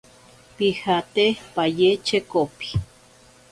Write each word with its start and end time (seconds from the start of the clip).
Pijate 0.55 1.25
paye 1.53 1.89
chekopi. 2.05 2.69